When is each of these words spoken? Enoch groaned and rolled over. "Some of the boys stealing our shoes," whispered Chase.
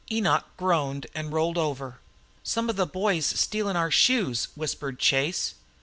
Enoch 0.11 0.45
groaned 0.57 1.05
and 1.13 1.31
rolled 1.31 1.59
over. 1.59 1.99
"Some 2.41 2.71
of 2.71 2.75
the 2.75 2.87
boys 2.87 3.23
stealing 3.27 3.75
our 3.75 3.91
shoes," 3.91 4.47
whispered 4.55 4.97
Chase. 4.97 5.53